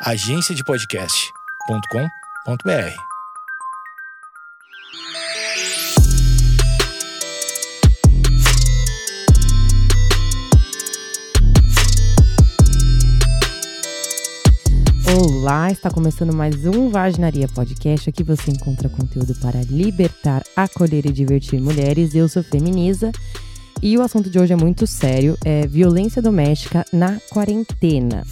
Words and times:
agenciadepodcast.com.br. 0.00 2.94
Olá, 15.20 15.72
está 15.72 15.90
começando 15.90 16.32
mais 16.32 16.64
um 16.64 16.90
Vaginaria 16.90 17.48
Podcast. 17.48 18.08
Aqui 18.08 18.22
você 18.22 18.52
encontra 18.52 18.88
conteúdo 18.88 19.34
para 19.40 19.60
libertar, 19.62 20.44
acolher 20.54 21.06
e 21.06 21.12
divertir 21.12 21.60
mulheres. 21.60 22.14
Eu 22.14 22.28
sou 22.28 22.44
Feminiza 22.44 23.10
e 23.82 23.98
o 23.98 24.02
assunto 24.02 24.30
de 24.30 24.38
hoje 24.38 24.52
é 24.52 24.56
muito 24.56 24.86
sério, 24.86 25.36
é 25.44 25.66
violência 25.66 26.22
doméstica 26.22 26.84
na 26.92 27.18
quarentena. 27.30 28.22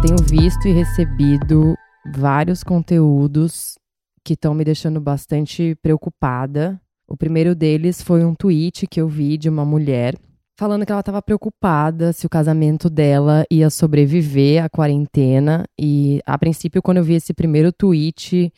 Tenho 0.00 0.16
visto 0.16 0.66
e 0.66 0.72
recebido 0.72 1.74
vários 2.16 2.64
conteúdos 2.64 3.78
que 4.24 4.32
estão 4.32 4.54
me 4.54 4.64
deixando 4.64 4.98
bastante 4.98 5.76
preocupada. 5.82 6.80
O 7.06 7.16
primeiro 7.16 7.54
deles 7.54 8.00
foi 8.00 8.24
um 8.24 8.34
tweet 8.34 8.86
que 8.86 8.98
eu 8.98 9.06
vi 9.06 9.36
de 9.36 9.50
uma 9.50 9.64
mulher 9.64 10.14
falando 10.58 10.86
que 10.86 10.92
ela 10.92 11.00
estava 11.00 11.20
preocupada 11.20 12.14
se 12.14 12.24
o 12.24 12.30
casamento 12.30 12.88
dela 12.88 13.44
ia 13.50 13.68
sobreviver 13.68 14.64
à 14.64 14.70
quarentena. 14.70 15.64
E 15.78 16.22
a 16.24 16.38
princípio, 16.38 16.80
quando 16.80 16.98
eu 16.98 17.04
vi 17.04 17.14
esse 17.14 17.34
primeiro 17.34 17.70
tweet, 17.70 18.50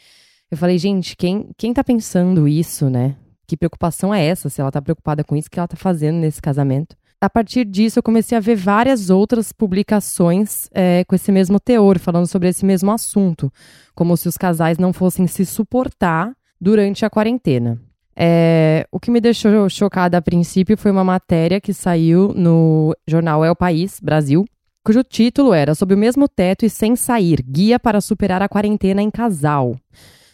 eu 0.48 0.56
falei, 0.56 0.79
gente, 0.79 1.16
quem, 1.16 1.51
quem 1.56 1.74
tá 1.74 1.82
pensando 1.82 2.46
isso, 2.46 2.88
né? 2.88 3.16
Que 3.48 3.56
preocupação 3.56 4.15
é 4.15 4.24
essa? 4.24 4.48
Se 4.48 4.60
ela 4.60 4.70
tá 4.70 4.80
preocupada 4.80 5.24
com 5.24 5.34
isso, 5.34 5.51
que 5.51 5.59
ela 5.59 5.68
tá 5.68 5.77
fazendo 5.77 6.18
nesse 6.18 6.40
casamento? 6.40 6.96
A 7.23 7.31
partir 7.31 7.65
disso, 7.65 8.01
eu 8.01 8.03
comecei 8.03 8.37
a 8.37 8.41
ver 8.41 8.57
várias 8.57 9.09
outras 9.09 9.53
publicações 9.53 10.69
é, 10.73 11.05
com 11.05 11.15
esse 11.15 11.30
mesmo 11.30 11.60
teor, 11.60 12.01
falando 12.01 12.27
sobre 12.27 12.49
esse 12.49 12.66
mesmo 12.66 12.91
assunto, 12.91 13.49
como 13.95 14.16
se 14.16 14.27
os 14.27 14.37
casais 14.37 14.77
não 14.77 14.93
fossem 14.93 15.29
se 15.29 15.46
suportar 15.46 16.33
durante 16.61 17.05
a 17.05 17.11
quarentena. 17.11 17.80
É, 18.16 18.85
o 18.91 18.99
que 18.99 19.09
me 19.09 19.21
deixou 19.21 19.71
chocada 19.71 20.19
a 20.19 20.23
princípio 20.23 20.77
foi 20.77 20.91
uma 20.91 21.05
matéria 21.05 21.61
que 21.61 21.73
saiu 21.73 22.35
no 22.35 22.93
jornal 23.07 23.45
É 23.45 23.51
o 23.52 23.57
País, 23.57 24.01
Brasil, 24.01 24.45
cujo 24.85 25.05
título 25.05 25.55
era 25.55 25.77
Sob 25.77 25.95
o 25.95 25.96
mesmo 25.96 26.27
teto 26.27 26.66
e 26.66 26.71
sem 26.71 26.96
sair 26.96 27.41
Guia 27.41 27.79
para 27.79 28.01
superar 28.01 28.43
a 28.43 28.49
quarentena 28.49 29.01
em 29.01 29.13
casal. 29.13 29.77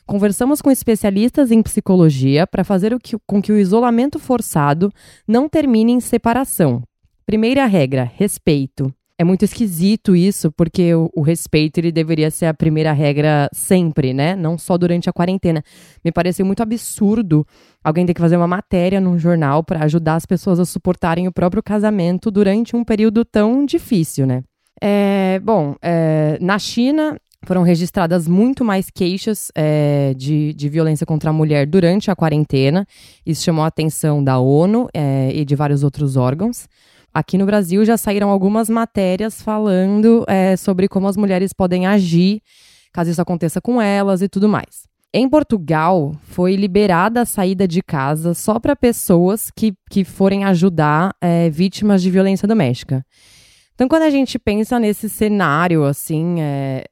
Conversamos 0.09 0.63
com 0.63 0.71
especialistas 0.71 1.51
em 1.51 1.63
psicologia 1.63 2.47
para 2.47 2.65
fazer 2.65 2.99
que, 2.99 3.15
com 3.27 3.43
que 3.43 3.53
o 3.53 3.59
isolamento 3.59 4.19
forçado 4.19 4.91
não 5.27 5.51
termine 5.51 5.93
em 5.93 6.01
separação. 6.01 6.83
Primeira 7.29 7.67
regra: 7.67 8.11
respeito. 8.17 8.91
É 9.19 9.23
muito 9.23 9.45
esquisito 9.45 10.17
isso, 10.17 10.51
porque 10.51 10.95
o, 10.95 11.11
o, 11.15 11.21
respeito 11.21 11.77
ele 11.77 11.93
deveria 11.93 12.31
ser 12.31 12.47
a 12.47 12.55
primeira 12.55 12.91
regra 12.91 13.51
sempre, 13.53 14.15
né? 14.15 14.35
Não 14.35 14.57
só 14.57 14.79
durante 14.79 15.11
a 15.11 15.13
quarentena. 15.13 15.63
Me 16.03 16.11
pareceu 16.11 16.47
muito 16.47 16.63
absurdo 16.63 17.47
alguém 17.85 18.07
ter 18.07 18.15
que 18.15 18.21
fazer 18.23 18.39
uma 18.39 18.47
matéria 18.47 18.99
num 18.99 19.19
jornal 19.19 19.63
para 19.63 19.85
ajudar 19.85 20.15
as 20.15 20.25
pessoas 20.25 20.59
a 20.59 20.65
suportarem 20.65 21.29
o 21.29 21.33
próprio 21.33 21.63
casamento 21.63 22.31
durante 22.31 22.75
um 22.75 22.83
período 22.83 23.27
tão 23.27 23.67
difícil, 23.67 24.27
né? 24.27 24.43
É, 24.81 25.39
bom, 25.45 25.75
é, 25.83 26.39
na 26.41 26.59
China, 26.59 27.21
foram 27.45 27.61
registradas 27.61 28.27
muito 28.27 28.65
mais 28.65 28.89
queixas 28.89 29.53
é, 29.55 30.15
de, 30.17 30.55
de 30.55 30.69
violência 30.71 31.05
contra 31.05 31.29
a 31.29 31.33
mulher 31.35 31.67
durante 31.67 32.11
a 32.11 32.17
quarentena. 32.17 32.87
Isso 33.27 33.45
chamou 33.45 33.65
a 33.65 33.69
atenção 33.69 34.25
da 34.25 34.39
ONU 34.39 34.89
é, 34.95 35.31
e 35.35 35.45
de 35.45 35.55
vários 35.55 35.85
outros 35.85 36.17
órgãos. 36.17 36.67
Aqui 37.19 37.37
no 37.37 37.47
Brasil 37.47 37.85
já 37.85 37.97
saíram 37.97 38.31
algumas 38.31 38.69
matérias 38.71 39.43
falando 39.43 40.25
é, 40.29 40.57
sobre 40.57 40.87
como 40.87 41.09
as 41.09 41.17
mulheres 41.17 41.53
podem 41.53 41.85
agir 41.85 42.41
caso 42.93 43.11
isso 43.11 43.21
aconteça 43.21 43.61
com 43.61 43.83
elas 43.83 44.23
e 44.23 44.29
tudo 44.29 44.49
mais. 44.49 44.87
Em 45.13 45.29
Portugal, 45.29 46.15
foi 46.23 46.55
liberada 46.55 47.23
a 47.23 47.25
saída 47.25 47.67
de 47.67 47.83
casa 47.83 48.35
só 48.35 48.61
para 48.61 48.77
pessoas 48.77 49.51
que, 49.51 49.75
que 49.91 50.05
forem 50.05 50.45
ajudar 50.45 51.13
é, 51.21 51.51
vítimas 51.51 52.03
de 52.03 52.09
violência 52.09 52.47
doméstica. 52.47 53.05
Então, 53.75 53.89
quando 53.89 54.03
a 54.03 54.11
gente 54.11 54.39
pensa 54.39 54.79
nesse 54.79 55.09
cenário, 55.09 55.83
assim, 55.85 56.41
é, 56.41 56.85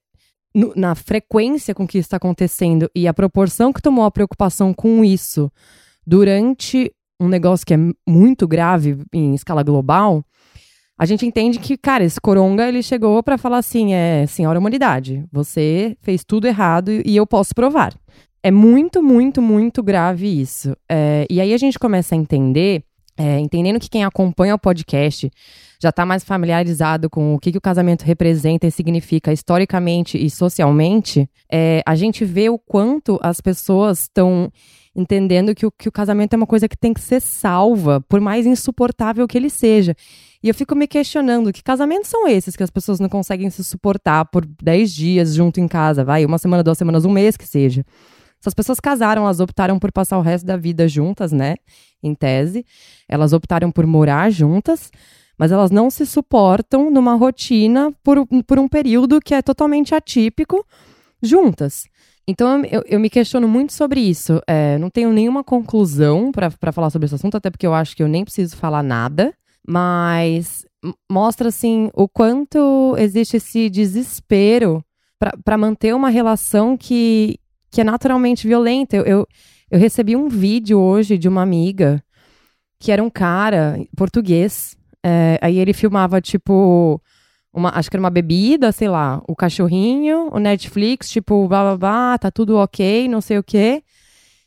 no, 0.53 0.73
na 0.75 0.97
frequência 0.97 1.73
com 1.73 1.87
que 1.87 1.99
isso 1.99 2.07
está 2.07 2.17
acontecendo 2.17 2.91
e 2.97 3.07
a 3.07 3.15
proporção 3.15 3.73
que 3.73 3.81
tomou 3.81 4.05
a 4.05 4.11
preocupação 4.11 4.75
com 4.75 5.05
isso 5.05 5.49
durante 6.05 6.93
um 7.21 7.29
negócio 7.29 7.67
que 7.67 7.75
é 7.75 7.79
muito 8.07 8.47
grave 8.47 8.99
em 9.13 9.35
escala 9.35 9.63
global, 9.63 10.25
a 10.99 11.05
gente 11.05 11.27
entende 11.27 11.59
que, 11.59 11.77
cara, 11.77 12.05
esse 12.05 12.21
coronga 12.21 12.67
ele 12.67 12.83
chegou 12.83 13.23
para 13.23 13.37
falar 13.37 13.59
assim, 13.59 13.93
é, 13.93 14.27
senhora 14.27 14.59
humanidade, 14.59 15.25
você 15.31 15.97
fez 16.01 16.25
tudo 16.25 16.47
errado 16.47 16.91
e 17.05 17.15
eu 17.15 17.27
posso 17.27 17.55
provar. 17.55 17.95
É 18.43 18.51
muito, 18.51 19.03
muito, 19.03 19.43
muito 19.43 19.83
grave 19.83 20.41
isso. 20.41 20.75
É, 20.91 21.27
e 21.29 21.41
aí 21.41 21.53
a 21.53 21.59
gente 21.59 21.79
começa 21.79 22.15
a 22.15 22.19
entender, 22.19 22.83
é, 23.17 23.39
entendendo 23.39 23.79
que 23.79 23.91
quem 23.91 24.05
acompanha 24.05 24.55
o 24.55 24.59
podcast 24.59 25.31
já 25.83 25.91
está 25.91 26.07
mais 26.07 26.25
familiarizado 26.25 27.11
com 27.11 27.35
o 27.35 27.39
que, 27.39 27.53
que 27.53 27.59
o 27.59 27.61
casamento 27.61 28.03
representa 28.03 28.67
e 28.67 28.71
significa 28.71 29.33
historicamente 29.33 30.17
e 30.17 30.31
socialmente, 30.31 31.29
é, 31.53 31.83
a 31.85 31.95
gente 31.95 32.25
vê 32.25 32.49
o 32.49 32.59
quanto 32.59 33.19
as 33.23 33.41
pessoas 33.41 34.03
estão 34.03 34.51
entendendo 34.97 35.55
que 35.55 35.67
o, 35.67 35.71
que 35.71 35.89
o 35.89 35.93
casamento 35.93 36.33
é 36.33 36.37
uma 36.37 36.47
coisa 36.47 36.67
que 36.69 36.77
tem 36.77 36.95
que 36.95 37.01
ser 37.01 37.21
salva, 37.21 38.01
por 38.09 38.21
mais 38.21 38.47
insuportável 38.47 39.29
que 39.29 39.37
ele 39.37 39.51
seja. 39.51 39.95
E 40.43 40.49
eu 40.49 40.55
fico 40.55 40.75
me 40.75 40.87
questionando, 40.87 41.53
que 41.53 41.63
casamentos 41.63 42.09
são 42.09 42.27
esses 42.27 42.57
que 42.57 42.63
as 42.63 42.71
pessoas 42.71 42.99
não 42.99 43.09
conseguem 43.09 43.51
se 43.51 43.63
suportar 43.63 44.25
por 44.25 44.47
10 44.47 44.93
dias 44.93 45.35
junto 45.35 45.61
em 45.61 45.69
casa, 45.69 46.05
vai, 46.05 46.25
uma 46.25 46.39
semana, 46.39 46.63
duas 46.63 46.79
semanas, 46.79 47.05
um 47.05 47.11
mês 47.11 47.37
que 47.37 47.47
seja. 47.47 47.85
Se 48.41 48.49
as 48.49 48.55
pessoas 48.55 48.81
casaram, 48.81 49.23
elas 49.23 49.41
optaram 49.41 49.79
por 49.79 49.93
passar 49.93 50.19
o 50.19 50.23
resto 50.23 50.47
da 50.47 50.57
vida 50.57 50.89
juntas, 50.89 51.33
né? 51.33 51.57
Em 52.03 52.15
tese. 52.15 52.65
Elas 53.09 53.33
optaram 53.33 53.71
por 53.71 53.87
morar 53.87 54.31
juntas 54.31 54.91
mas 55.39 55.53
elas 55.53 55.71
não 55.71 55.91
se 55.91 56.07
suportam 56.07 56.91
numa 56.91 57.15
rotina 57.15 57.93
por, 58.03 58.27
por 58.47 58.59
um 58.59 58.69
período 58.69 59.21
que 59.21 59.35
é 59.35 59.43
totalmente 59.43 59.95
atípico 59.95 60.67
juntas. 61.23 61.87
Então 62.29 62.65
eu, 62.65 62.83
eu 62.87 62.99
me 62.99 63.09
questiono 63.09 63.47
muito 63.47 63.73
sobre 63.73 64.01
isso. 64.01 64.41
É, 64.47 64.79
não 64.79 64.91
tenho 64.91 65.13
nenhuma 65.13 65.45
conclusão 65.45 66.33
para 66.33 66.73
falar 66.73 66.91
sobre 66.91 67.07
esse 67.07 67.15
assunto, 67.15 67.37
até 67.37 67.51
porque 67.51 67.67
eu 67.67 67.75
acho 67.75 67.97
que 67.97 68.03
eu 68.03 68.09
nem 68.09 68.25
preciso 68.25 68.57
falar 68.57 68.83
nada, 68.83 69.33
mas 69.67 70.65
mostra 71.11 71.49
assim 71.49 71.91
o 71.95 72.09
quanto 72.09 72.95
existe 72.99 73.37
esse 73.37 73.71
desespero 73.71 74.85
para 75.45 75.57
manter 75.57 75.95
uma 75.95 76.11
relação 76.11 76.77
que, 76.77 77.39
que 77.71 77.81
é 77.81 77.85
naturalmente 77.85 78.47
violenta. 78.47 78.97
Eu, 78.97 79.05
eu, 79.05 79.27
eu 79.71 79.79
recebi 79.79 80.17
um 80.17 80.29
vídeo 80.29 80.79
hoje 80.79 81.17
de 81.17 81.29
uma 81.29 81.43
amiga 81.43 82.03
que 82.79 82.93
era 82.93 83.03
um 83.03 83.09
cara 83.09 83.79
português 83.97 84.77
é, 85.09 85.39
aí 85.41 85.61
ele 85.61 85.73
filmava, 85.73 86.21
tipo, 86.21 87.01
uma, 87.57 87.71
acho 87.75 87.91
que 87.91 87.97
era 87.97 88.03
uma 88.03 88.11
bebida, 88.11 88.71
sei 88.71 88.89
lá, 88.89 89.23
o 89.27 89.35
cachorrinho, 89.35 90.29
o 90.31 90.39
Netflix, 90.39 91.09
tipo, 91.09 91.49
blá 91.49 91.63
blá 91.63 91.77
blá, 91.77 92.19
tá 92.19 92.31
tudo 92.31 92.59
ok, 92.59 93.09
não 93.09 93.21
sei 93.21 93.39
o 93.39 93.43
quê. 93.43 93.83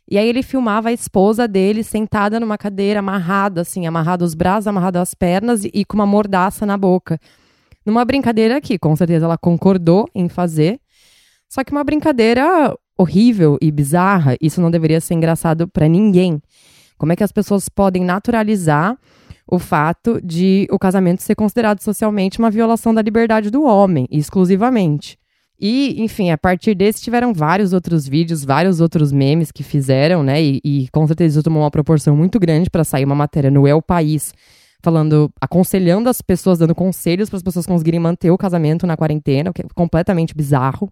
E 0.10 0.18
aí 0.18 0.28
ele 0.28 0.44
filmava 0.44 0.90
a 0.90 0.94
esposa 0.94 1.48
dele 1.48 1.84
sentada 1.84 2.40
numa 2.40 2.58
cadeira, 2.58 3.00
amarrada, 3.00 3.62
assim, 3.62 3.86
amarrada 3.88 4.24
os 4.24 4.34
braços, 4.34 4.68
amarrada 4.68 5.02
as 5.02 5.14
pernas 5.14 5.66
e, 5.66 5.72
e 5.74 5.86
com 5.86 5.96
uma 5.96 6.06
mordaça 6.06 6.66
na 6.66 6.78
boca. 6.78 7.20
Numa 7.86 8.06
brincadeira 8.06 8.62
que, 8.62 8.78
com 8.78 8.96
certeza, 8.96 9.26
ela 9.26 9.38
concordou 9.38 10.08
em 10.14 10.30
fazer. 10.30 10.80
Só 11.48 11.64
que 11.64 11.72
uma 11.72 11.84
brincadeira 11.84 12.76
horrível 12.98 13.58
e 13.62 13.72
bizarra. 13.72 14.36
Isso 14.42 14.62
não 14.62 14.70
deveria 14.70 15.02
ser 15.02 15.16
engraçado 15.16 15.68
para 15.68 15.88
ninguém. 15.88 16.42
Como 16.98 17.12
é 17.14 17.16
que 17.16 17.24
as 17.24 17.32
pessoas 17.32 17.70
podem 17.70 18.04
naturalizar 18.04 18.98
o 19.52 19.58
fato 19.58 20.22
de 20.24 20.68
o 20.72 20.78
casamento 20.78 21.24
ser 21.24 21.36
considerado 21.36 21.82
socialmente 21.82 22.40
uma 22.40 22.52
violação 22.52 22.94
da 22.94 23.02
liberdade 23.02 23.50
do 23.50 23.64
homem, 23.64 24.08
exclusivamente. 24.12 25.18
E, 25.60 26.02
enfim, 26.02 26.30
a 26.32 26.38
partir 26.38 26.74
desse 26.74 27.02
tiveram 27.02 27.34
vários 27.34 27.74
outros 27.74 28.08
vídeos, 28.08 28.46
vários 28.46 28.80
outros 28.80 29.12
memes 29.12 29.52
que 29.52 29.64
fizeram, 29.64 30.24
né? 30.24 30.42
E, 30.42 30.62
e 30.64 30.88
com 30.90 31.06
certeza 31.06 31.40
isso 31.40 31.44
tomou 31.44 31.64
uma 31.64 31.72
proporção 31.72 32.16
muito 32.16 32.40
grande 32.40 32.70
para 32.70 32.84
sair 32.84 33.04
uma 33.04 33.16
matéria 33.16 33.52
no 33.52 33.68
El 33.68 33.82
País 33.82 34.34
falando, 34.82 35.30
aconselhando 35.42 36.10
as 36.10 36.22
pessoas, 36.22 36.60
dando 36.60 36.74
conselhos 36.74 37.30
para 37.30 37.38
as 37.38 37.44
pessoas 37.44 37.66
conseguirem 37.66 38.00
manter 38.00 38.32
o 38.32 38.38
casamento 38.38 38.88
na 38.88 38.96
quarentena, 38.96 39.50
o 39.50 39.54
que 39.54 39.62
é 39.62 39.66
completamente 39.76 40.34
bizarro. 40.34 40.90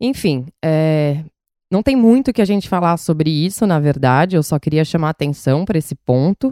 Enfim, 0.00 0.46
é, 0.64 1.22
não 1.70 1.82
tem 1.82 1.94
muito 1.94 2.32
que 2.32 2.42
a 2.42 2.44
gente 2.44 2.68
falar 2.68 2.96
sobre 2.96 3.30
isso, 3.30 3.66
na 3.66 3.78
verdade. 3.78 4.36
Eu 4.36 4.42
só 4.42 4.58
queria 4.58 4.84
chamar 4.84 5.10
atenção 5.10 5.64
para 5.64 5.78
esse 5.78 5.94
ponto. 5.94 6.50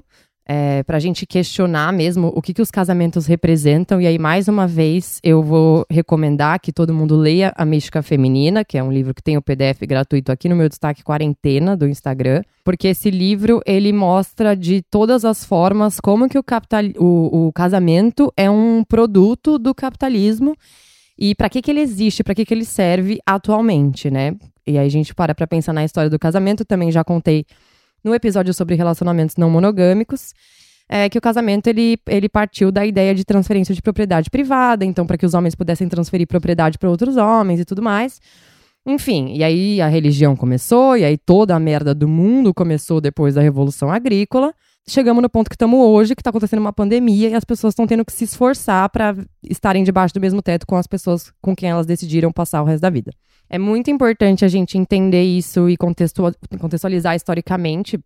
É, 0.48 0.84
para 0.84 0.96
a 0.96 1.00
gente 1.00 1.26
questionar 1.26 1.92
mesmo 1.92 2.32
o 2.34 2.40
que, 2.40 2.54
que 2.54 2.62
os 2.62 2.70
casamentos 2.70 3.26
representam. 3.26 4.00
E 4.00 4.06
aí, 4.06 4.16
mais 4.16 4.46
uma 4.46 4.66
vez, 4.66 5.18
eu 5.22 5.42
vou 5.42 5.84
recomendar 5.90 6.60
que 6.60 6.72
todo 6.72 6.94
mundo 6.94 7.16
leia 7.16 7.52
A 7.56 7.64
Mística 7.64 8.00
Feminina, 8.00 8.64
que 8.64 8.78
é 8.78 8.82
um 8.82 8.92
livro 8.92 9.12
que 9.12 9.22
tem 9.22 9.36
o 9.36 9.42
PDF 9.42 9.80
gratuito 9.82 10.30
aqui 10.30 10.48
no 10.48 10.54
meu 10.54 10.68
destaque 10.68 11.02
quarentena 11.02 11.76
do 11.76 11.88
Instagram, 11.88 12.42
porque 12.64 12.88
esse 12.88 13.10
livro 13.10 13.60
ele 13.66 13.92
mostra 13.92 14.54
de 14.54 14.82
todas 14.82 15.24
as 15.24 15.44
formas 15.44 15.98
como 15.98 16.28
que 16.28 16.38
o, 16.38 16.44
capital, 16.44 16.84
o, 16.96 17.48
o 17.48 17.52
casamento 17.52 18.32
é 18.36 18.48
um 18.48 18.84
produto 18.84 19.58
do 19.58 19.74
capitalismo 19.74 20.54
e 21.18 21.34
para 21.34 21.48
que, 21.48 21.60
que 21.60 21.70
ele 21.70 21.80
existe, 21.80 22.22
para 22.22 22.34
que, 22.34 22.44
que 22.44 22.54
ele 22.54 22.64
serve 22.64 23.18
atualmente, 23.26 24.10
né? 24.10 24.36
E 24.66 24.78
aí 24.78 24.86
a 24.86 24.90
gente 24.90 25.14
para 25.14 25.34
para 25.34 25.46
pensar 25.46 25.72
na 25.72 25.84
história 25.84 26.10
do 26.10 26.18
casamento, 26.18 26.64
também 26.64 26.92
já 26.92 27.02
contei 27.02 27.46
no 28.06 28.14
episódio 28.14 28.54
sobre 28.54 28.76
relacionamentos 28.76 29.36
não 29.36 29.50
monogâmicos, 29.50 30.32
é 30.88 31.08
que 31.08 31.18
o 31.18 31.20
casamento 31.20 31.66
ele, 31.66 31.98
ele 32.06 32.28
partiu 32.28 32.70
da 32.70 32.86
ideia 32.86 33.12
de 33.12 33.24
transferência 33.24 33.74
de 33.74 33.82
propriedade 33.82 34.30
privada, 34.30 34.84
então 34.84 35.04
para 35.04 35.18
que 35.18 35.26
os 35.26 35.34
homens 35.34 35.56
pudessem 35.56 35.88
transferir 35.88 36.28
propriedade 36.28 36.78
para 36.78 36.88
outros 36.88 37.16
homens 37.16 37.58
e 37.58 37.64
tudo 37.64 37.82
mais. 37.82 38.20
Enfim, 38.86 39.34
e 39.34 39.42
aí 39.42 39.80
a 39.80 39.88
religião 39.88 40.36
começou, 40.36 40.96
e 40.96 41.04
aí 41.04 41.18
toda 41.18 41.56
a 41.56 41.58
merda 41.58 41.92
do 41.92 42.06
mundo 42.06 42.54
começou 42.54 43.00
depois 43.00 43.34
da 43.34 43.42
Revolução 43.42 43.90
Agrícola. 43.90 44.54
Chegamos 44.88 45.20
no 45.20 45.28
ponto 45.28 45.50
que 45.50 45.56
estamos 45.56 45.80
hoje, 45.80 46.14
que 46.14 46.20
está 46.20 46.30
acontecendo 46.30 46.60
uma 46.60 46.72
pandemia 46.72 47.30
e 47.30 47.34
as 47.34 47.44
pessoas 47.44 47.72
estão 47.72 47.88
tendo 47.88 48.04
que 48.04 48.12
se 48.12 48.22
esforçar 48.22 48.88
para 48.88 49.16
estarem 49.42 49.82
debaixo 49.82 50.14
do 50.14 50.20
mesmo 50.20 50.40
teto 50.40 50.64
com 50.64 50.76
as 50.76 50.86
pessoas 50.86 51.32
com 51.42 51.56
quem 51.56 51.68
elas 51.68 51.86
decidiram 51.86 52.30
passar 52.30 52.62
o 52.62 52.64
resto 52.64 52.82
da 52.82 52.90
vida. 52.90 53.10
É 53.48 53.58
muito 53.58 53.90
importante 53.90 54.44
a 54.44 54.48
gente 54.48 54.76
entender 54.76 55.22
isso 55.22 55.68
e 55.68 55.76
contextualizar 55.76 57.14
historicamente 57.14 57.98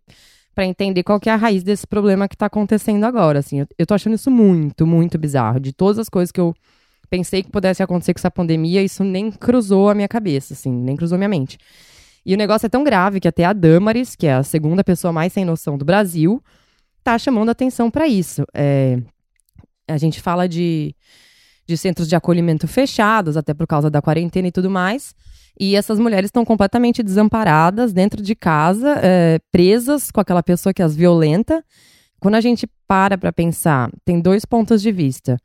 para 0.53 0.65
entender 0.65 1.03
qual 1.03 1.19
que 1.19 1.29
é 1.29 1.33
a 1.33 1.35
raiz 1.35 1.63
desse 1.63 1.87
problema 1.87 2.27
que 2.27 2.35
está 2.35 2.45
acontecendo 2.45 3.03
agora. 3.05 3.39
Assim, 3.39 3.61
eu, 3.61 3.67
eu 3.77 3.85
tô 3.85 3.93
achando 3.93 4.15
isso 4.15 4.29
muito, 4.29 4.85
muito 4.85 5.17
bizarro. 5.17 5.59
De 5.59 5.73
todas 5.73 5.97
as 5.97 6.09
coisas 6.09 6.31
que 6.31 6.39
eu 6.39 6.53
pensei 7.09 7.43
que 7.43 7.49
pudesse 7.49 7.81
acontecer 7.81 8.13
com 8.13 8.19
essa 8.19 8.31
pandemia, 8.31 8.81
isso 8.83 9.03
nem 9.03 9.31
cruzou 9.31 9.89
a 9.89 9.95
minha 9.95 10.07
cabeça, 10.07 10.53
assim, 10.53 10.71
nem 10.71 10.95
cruzou 10.95 11.17
minha 11.17 11.29
mente. 11.29 11.57
E 12.25 12.33
o 12.33 12.37
negócio 12.37 12.67
é 12.67 12.69
tão 12.69 12.83
grave 12.83 13.19
que 13.19 13.27
até 13.27 13.43
a 13.43 13.53
Damaris, 13.53 14.15
que 14.15 14.27
é 14.27 14.35
a 14.35 14.43
segunda 14.43 14.83
pessoa 14.83 15.11
mais 15.11 15.33
sem 15.33 15.43
noção 15.43 15.77
do 15.77 15.83
Brasil, 15.83 16.41
tá 17.03 17.17
chamando 17.17 17.49
atenção 17.49 17.89
para 17.89 18.07
isso. 18.07 18.45
É, 18.53 18.99
a 19.87 19.97
gente 19.97 20.21
fala 20.21 20.47
de, 20.47 20.95
de 21.65 21.77
centros 21.77 22.07
de 22.07 22.15
acolhimento 22.15 22.67
fechados, 22.67 23.35
até 23.35 23.53
por 23.53 23.65
causa 23.65 23.89
da 23.89 24.01
quarentena 24.01 24.47
e 24.47 24.51
tudo 24.51 24.69
mais. 24.69 25.15
E 25.59 25.75
essas 25.75 25.99
mulheres 25.99 26.27
estão 26.27 26.43
completamente 26.43 27.03
desamparadas 27.03 27.93
dentro 27.93 28.21
de 28.21 28.35
casa, 28.35 28.99
é, 29.01 29.39
presas 29.51 30.11
com 30.11 30.19
aquela 30.19 30.41
pessoa 30.41 30.73
que 30.73 30.81
as 30.81 30.95
violenta. 30.95 31.63
Quando 32.19 32.35
a 32.35 32.41
gente 32.41 32.67
para 32.87 33.17
para 33.17 33.31
pensar, 33.31 33.91
tem 34.05 34.19
dois 34.19 34.45
pontos 34.45 34.81
de 34.81 34.91
vista. 34.91 35.37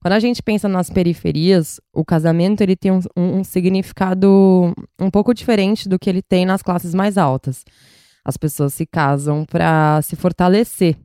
Quando 0.00 0.12
a 0.12 0.20
gente 0.20 0.42
pensa 0.42 0.68
nas 0.68 0.90
periferias, 0.90 1.80
o 1.90 2.04
casamento 2.04 2.60
ele 2.60 2.76
tem 2.76 2.92
um, 2.92 3.00
um, 3.16 3.38
um 3.38 3.44
significado 3.44 4.74
um 5.00 5.10
pouco 5.10 5.32
diferente 5.32 5.88
do 5.88 5.98
que 5.98 6.10
ele 6.10 6.20
tem 6.20 6.44
nas 6.44 6.62
classes 6.62 6.94
mais 6.94 7.16
altas. 7.16 7.64
As 8.22 8.36
pessoas 8.36 8.74
se 8.74 8.84
casam 8.84 9.44
para 9.44 10.02
se 10.02 10.14
fortalecer. 10.14 10.96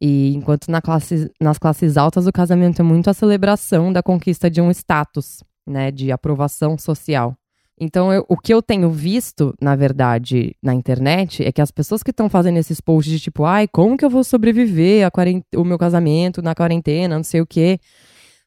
E 0.00 0.34
enquanto 0.34 0.68
na 0.68 0.80
classe, 0.80 1.30
nas 1.40 1.58
classes 1.58 1.96
altas 1.96 2.26
o 2.26 2.32
casamento 2.32 2.80
é 2.80 2.82
muito 2.82 3.10
a 3.10 3.14
celebração 3.14 3.92
da 3.92 4.02
conquista 4.02 4.50
de 4.50 4.60
um 4.60 4.70
status, 4.70 5.42
né, 5.66 5.90
de 5.90 6.10
aprovação 6.10 6.78
social. 6.78 7.36
Então, 7.78 8.12
eu, 8.12 8.24
o 8.28 8.36
que 8.36 8.54
eu 8.54 8.62
tenho 8.62 8.90
visto, 8.90 9.54
na 9.60 9.76
verdade, 9.76 10.56
na 10.62 10.74
internet, 10.74 11.44
é 11.44 11.52
que 11.52 11.60
as 11.60 11.70
pessoas 11.70 12.02
que 12.02 12.10
estão 12.10 12.28
fazendo 12.28 12.56
esses 12.56 12.80
posts 12.80 13.12
de 13.12 13.20
tipo, 13.20 13.44
ai, 13.44 13.68
como 13.68 13.96
que 13.96 14.04
eu 14.04 14.10
vou 14.10 14.24
sobreviver 14.24 15.06
o 15.54 15.64
meu 15.64 15.78
casamento 15.78 16.40
na 16.40 16.54
quarentena, 16.54 17.16
não 17.16 17.24
sei 17.24 17.42
o 17.42 17.46
quê, 17.46 17.78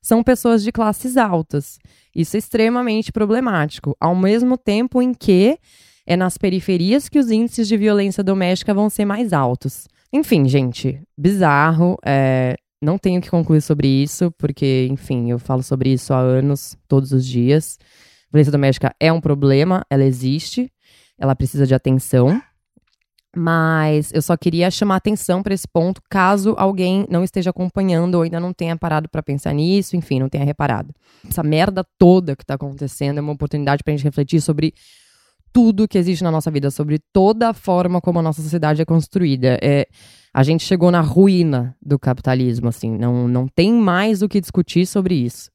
são 0.01 0.23
pessoas 0.23 0.63
de 0.63 0.71
classes 0.71 1.15
altas. 1.15 1.77
Isso 2.15 2.35
é 2.35 2.39
extremamente 2.39 3.11
problemático. 3.11 3.95
Ao 3.99 4.15
mesmo 4.15 4.57
tempo 4.57 5.01
em 5.01 5.13
que 5.13 5.59
é 6.07 6.17
nas 6.17 6.37
periferias 6.37 7.07
que 7.07 7.19
os 7.19 7.29
índices 7.29 7.67
de 7.67 7.77
violência 7.77 8.23
doméstica 8.23 8.73
vão 8.73 8.89
ser 8.89 9.05
mais 9.05 9.31
altos. 9.31 9.87
Enfim, 10.11 10.47
gente, 10.47 10.99
bizarro. 11.15 11.97
É, 12.03 12.55
não 12.81 12.97
tenho 12.97 13.21
que 13.21 13.29
concluir 13.29 13.61
sobre 13.61 13.87
isso, 13.87 14.31
porque, 14.37 14.87
enfim, 14.89 15.29
eu 15.29 15.37
falo 15.37 15.61
sobre 15.61 15.91
isso 15.93 16.13
há 16.13 16.19
anos, 16.19 16.75
todos 16.87 17.11
os 17.11 17.25
dias. 17.25 17.77
Violência 18.31 18.51
doméstica 18.51 18.93
é 18.99 19.11
um 19.11 19.19
problema, 19.21 19.85
ela 19.89 20.03
existe, 20.03 20.71
ela 21.17 21.35
precisa 21.35 21.65
de 21.65 21.73
atenção. 21.73 22.41
Mas 23.35 24.11
eu 24.11 24.23
só 24.23 24.35
queria 24.35 24.71
chamar 24.71 24.95
atenção 24.95 25.43
para 25.43 25.53
esse 25.53 25.67
ponto, 25.67 26.01
caso 26.09 26.55
alguém 26.57 27.05
não 27.11 27.23
esteja 27.23 27.51
acompanhando 27.51 28.15
ou 28.15 28.23
ainda 28.23 28.39
não 28.39 28.51
tenha 28.51 28.75
parado 28.75 29.07
para 29.07 29.21
pensar 29.21 29.53
nisso, 29.53 29.95
enfim, 29.95 30.19
não 30.19 30.27
tenha 30.27 30.43
reparado. 30.43 30.93
Essa 31.27 31.43
merda 31.43 31.85
toda 31.99 32.35
que 32.35 32.41
está 32.43 32.55
acontecendo 32.55 33.19
é 33.19 33.21
uma 33.21 33.33
oportunidade 33.33 33.83
para 33.83 33.93
a 33.93 33.95
gente 33.95 34.03
refletir 34.03 34.41
sobre 34.41 34.73
tudo 35.53 35.87
que 35.87 35.97
existe 35.97 36.23
na 36.23 36.31
nossa 36.31 36.49
vida, 36.49 36.71
sobre 36.71 36.99
toda 37.13 37.49
a 37.49 37.53
forma 37.53 38.01
como 38.01 38.19
a 38.19 38.21
nossa 38.21 38.41
sociedade 38.41 38.81
é 38.81 38.85
construída. 38.85 39.59
É, 39.61 39.87
a 40.33 40.43
gente 40.43 40.63
chegou 40.63 40.91
na 40.91 41.01
ruína 41.01 41.75
do 41.81 41.99
capitalismo, 41.99 42.67
assim, 42.67 42.97
não, 42.97 43.27
não 43.27 43.47
tem 43.47 43.73
mais 43.73 44.21
o 44.21 44.29
que 44.29 44.41
discutir 44.41 44.85
sobre 44.85 45.15
isso. 45.15 45.51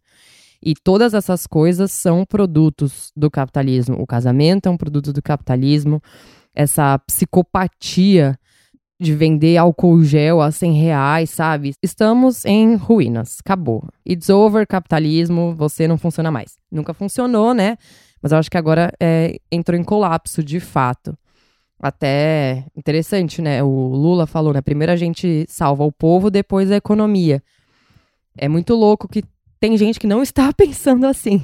E 0.65 0.75
todas 0.75 1.13
essas 1.13 1.47
coisas 1.47 1.93
são 1.93 2.25
produtos 2.25 3.13
do 3.15 3.31
capitalismo. 3.31 4.01
O 4.01 4.07
casamento 4.07 4.67
é 4.67 4.71
um 4.71 4.79
produto 4.79 5.13
do 5.13 5.21
capitalismo. 5.21 6.01
Essa 6.55 6.99
psicopatia 7.01 8.39
de 8.99 9.15
vender 9.15 9.59
álcool 9.59 10.03
gel 10.03 10.41
a 10.41 10.51
100 10.51 10.73
reais, 10.73 11.29
sabe? 11.29 11.75
Estamos 11.83 12.47
em 12.47 12.77
ruínas. 12.77 13.39
Acabou. 13.45 13.87
It's 14.09 14.31
over, 14.31 14.67
capitalismo, 14.67 15.55
você 15.55 15.87
não 15.87 15.99
funciona 15.99 16.31
mais. 16.31 16.57
Nunca 16.73 16.95
funcionou, 16.95 17.53
né? 17.53 17.77
Mas 18.23 18.33
eu 18.33 18.39
acho 18.39 18.51
que 18.51 18.57
agora 18.57 18.91
é, 18.99 19.39
entrou 19.53 19.79
em 19.79 19.85
colapso, 19.85 20.43
de 20.43 20.61
fato. 20.61 21.15
Até 21.79 22.65
interessante, 22.75 23.43
né? 23.43 23.63
O 23.63 23.69
Lula 23.69 24.27
falou, 24.27 24.55
né? 24.55 24.63
Primeiro 24.63 24.93
a 24.93 24.97
gente 24.97 25.45
salva 25.47 25.85
o 25.85 25.93
povo, 25.93 26.31
depois 26.31 26.71
a 26.71 26.77
economia. 26.77 27.43
É 28.39 28.49
muito 28.49 28.75
louco 28.75 29.07
que 29.07 29.23
tem 29.65 29.79
gente 29.79 29.99
que 29.99 30.07
não 30.07 30.23
está 30.23 30.53
pensando 30.53 31.07
assim. 31.07 31.43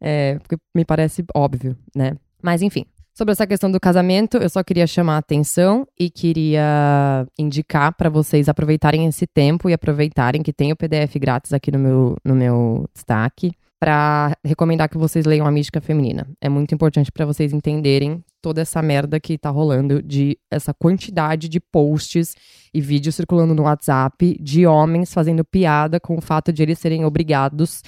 É, 0.00 0.38
porque 0.38 0.56
me 0.74 0.82
parece 0.82 1.22
óbvio, 1.34 1.76
né? 1.94 2.16
Mas 2.42 2.62
enfim. 2.62 2.86
Sobre 3.12 3.32
essa 3.32 3.46
questão 3.46 3.70
do 3.70 3.80
casamento, 3.80 4.38
eu 4.38 4.48
só 4.48 4.62
queria 4.62 4.86
chamar 4.86 5.16
a 5.16 5.18
atenção 5.18 5.86
e 5.98 6.08
queria 6.08 7.26
indicar 7.36 7.92
para 7.92 8.08
vocês 8.08 8.48
aproveitarem 8.48 9.06
esse 9.06 9.26
tempo 9.26 9.68
e 9.68 9.74
aproveitarem 9.74 10.40
que 10.40 10.52
tem 10.52 10.72
o 10.72 10.76
PDF 10.76 11.16
grátis 11.16 11.52
aqui 11.52 11.72
no 11.72 11.80
meu, 11.80 12.16
no 12.24 12.34
meu 12.34 12.88
destaque 12.94 13.50
para 13.80 14.36
recomendar 14.44 14.88
que 14.88 14.96
vocês 14.96 15.26
leiam 15.26 15.46
a 15.46 15.50
Mística 15.50 15.80
Feminina. 15.80 16.26
É 16.40 16.48
muito 16.48 16.74
importante 16.74 17.10
para 17.10 17.26
vocês 17.26 17.52
entenderem 17.52 18.24
toda 18.40 18.60
essa 18.60 18.80
merda 18.82 19.18
que 19.20 19.36
tá 19.36 19.50
rolando 19.50 20.02
de 20.02 20.38
essa 20.50 20.72
quantidade 20.72 21.48
de 21.48 21.60
posts 21.60 22.34
e 22.72 22.80
vídeos 22.80 23.14
circulando 23.14 23.54
no 23.54 23.62
WhatsApp 23.62 24.38
de 24.40 24.66
homens 24.66 25.12
fazendo 25.12 25.44
piada 25.44 25.98
com 25.98 26.16
o 26.16 26.20
fato 26.20 26.52
de 26.52 26.62
eles 26.62 26.78
serem 26.78 27.04
obrigados 27.04 27.82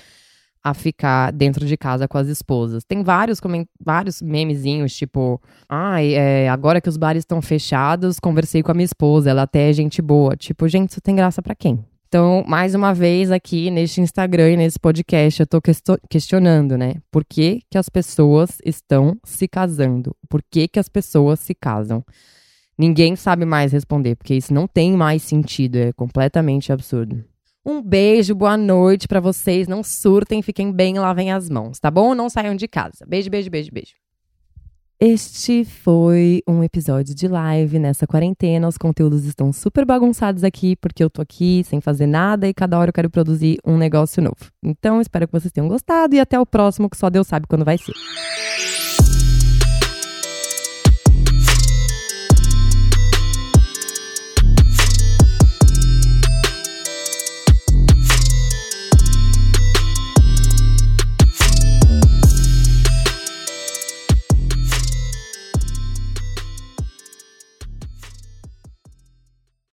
a 0.62 0.74
ficar 0.74 1.32
dentro 1.32 1.64
de 1.66 1.76
casa 1.76 2.06
com 2.06 2.18
as 2.18 2.28
esposas. 2.28 2.84
Tem 2.84 3.02
vários, 3.02 3.40
vários 3.82 4.20
memezinhos, 4.20 4.94
tipo, 4.94 5.40
ai, 5.68 6.14
ah, 6.14 6.20
é, 6.20 6.48
agora 6.48 6.80
que 6.80 6.88
os 6.88 6.98
bares 6.98 7.22
estão 7.22 7.40
fechados, 7.40 8.20
conversei 8.20 8.62
com 8.62 8.70
a 8.70 8.74
minha 8.74 8.84
esposa, 8.84 9.30
ela 9.30 9.42
até 9.42 9.70
é 9.70 9.72
gente 9.72 10.02
boa. 10.02 10.36
Tipo, 10.36 10.68
gente, 10.68 10.90
isso 10.90 11.00
tem 11.00 11.16
graça 11.16 11.40
para 11.40 11.54
quem? 11.54 11.82
Então, 12.10 12.42
mais 12.44 12.74
uma 12.74 12.92
vez 12.92 13.30
aqui 13.30 13.70
neste 13.70 14.00
Instagram 14.00 14.50
e 14.50 14.56
nesse 14.56 14.80
podcast, 14.80 15.38
eu 15.38 15.46
tô 15.46 15.60
questionando, 16.10 16.76
né? 16.76 16.94
Por 17.08 17.24
que, 17.24 17.60
que 17.70 17.78
as 17.78 17.88
pessoas 17.88 18.58
estão 18.64 19.16
se 19.22 19.46
casando? 19.46 20.12
Por 20.28 20.42
que, 20.42 20.66
que 20.66 20.80
as 20.80 20.88
pessoas 20.88 21.38
se 21.38 21.54
casam? 21.54 22.04
Ninguém 22.76 23.14
sabe 23.14 23.44
mais 23.44 23.70
responder, 23.70 24.16
porque 24.16 24.34
isso 24.34 24.52
não 24.52 24.66
tem 24.66 24.90
mais 24.90 25.22
sentido, 25.22 25.76
é 25.76 25.92
completamente 25.92 26.72
absurdo. 26.72 27.24
Um 27.64 27.80
beijo, 27.80 28.34
boa 28.34 28.56
noite 28.56 29.06
para 29.06 29.20
vocês. 29.20 29.68
Não 29.68 29.84
surtem, 29.84 30.42
fiquem 30.42 30.72
bem, 30.72 30.98
lavem 30.98 31.30
as 31.30 31.48
mãos, 31.48 31.78
tá 31.78 31.92
bom? 31.92 32.12
Não 32.12 32.28
saiam 32.28 32.56
de 32.56 32.66
casa. 32.66 33.06
Beijo, 33.06 33.30
beijo, 33.30 33.48
beijo, 33.48 33.70
beijo. 33.72 33.94
Este 35.02 35.64
foi 35.64 36.42
um 36.46 36.62
episódio 36.62 37.14
de 37.14 37.26
live 37.26 37.78
nessa 37.78 38.06
quarentena. 38.06 38.68
Os 38.68 38.76
conteúdos 38.76 39.24
estão 39.24 39.50
super 39.50 39.86
bagunçados 39.86 40.44
aqui, 40.44 40.76
porque 40.76 41.02
eu 41.02 41.08
tô 41.08 41.22
aqui 41.22 41.64
sem 41.64 41.80
fazer 41.80 42.06
nada 42.06 42.46
e 42.46 42.52
cada 42.52 42.78
hora 42.78 42.90
eu 42.90 42.92
quero 42.92 43.08
produzir 43.08 43.56
um 43.64 43.78
negócio 43.78 44.22
novo. 44.22 44.52
Então, 44.62 45.00
espero 45.00 45.26
que 45.26 45.32
vocês 45.32 45.50
tenham 45.50 45.68
gostado 45.68 46.14
e 46.14 46.20
até 46.20 46.38
o 46.38 46.44
próximo, 46.44 46.90
que 46.90 46.98
só 46.98 47.08
Deus 47.08 47.26
sabe 47.26 47.46
quando 47.46 47.64
vai 47.64 47.78
ser. 47.78 47.94